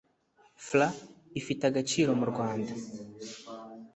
[0.67, 0.81] Frw
[1.41, 2.73] ifite agaciro mu Rwanda